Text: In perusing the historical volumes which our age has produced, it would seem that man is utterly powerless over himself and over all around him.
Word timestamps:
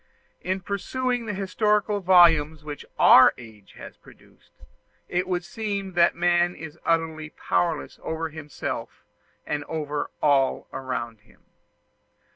In 0.41 0.61
perusing 0.61 1.27
the 1.27 1.33
historical 1.35 1.99
volumes 1.99 2.63
which 2.63 2.87
our 2.97 3.35
age 3.37 3.73
has 3.73 3.97
produced, 3.97 4.49
it 5.07 5.27
would 5.27 5.43
seem 5.45 5.93
that 5.93 6.15
man 6.15 6.55
is 6.55 6.79
utterly 6.85 7.29
powerless 7.29 7.99
over 8.01 8.29
himself 8.29 9.03
and 9.45 9.63
over 9.65 10.09
all 10.19 10.67
around 10.73 11.19
him. 11.19 11.43